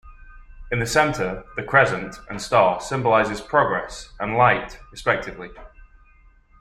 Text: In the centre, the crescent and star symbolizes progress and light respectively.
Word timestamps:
In 0.71 0.79
the 0.79 0.87
centre, 0.87 1.43
the 1.55 1.61
crescent 1.61 2.15
and 2.27 2.41
star 2.41 2.79
symbolizes 2.81 3.39
progress 3.39 4.11
and 4.19 4.35
light 4.35 4.79
respectively. 4.91 5.51